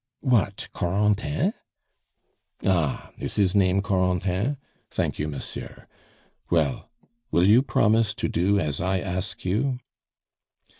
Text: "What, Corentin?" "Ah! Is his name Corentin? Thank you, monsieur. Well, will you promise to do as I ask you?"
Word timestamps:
"What, 0.21 0.67
Corentin?" 0.73 1.53
"Ah! 2.65 3.11
Is 3.19 3.35
his 3.35 3.53
name 3.53 3.83
Corentin? 3.83 4.57
Thank 4.89 5.19
you, 5.19 5.27
monsieur. 5.27 5.85
Well, 6.49 6.89
will 7.29 7.45
you 7.47 7.61
promise 7.61 8.15
to 8.15 8.27
do 8.27 8.57
as 8.59 8.81
I 8.81 8.99
ask 8.99 9.45
you?" 9.45 9.77